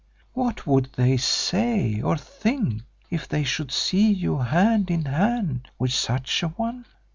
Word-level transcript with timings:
What 0.33 0.65
would 0.65 0.89
they 0.95 1.15
say 1.17 2.01
or 2.01 2.17
think, 2.17 2.81
if 3.11 3.27
they 3.27 3.43
should 3.43 3.71
see 3.71 4.11
you 4.11 4.39
hand 4.39 4.89
in 4.89 5.05
hand 5.05 5.67
with 5.77 5.93
such 5.93 6.41
a 6.41 6.47
one?" 6.47 6.85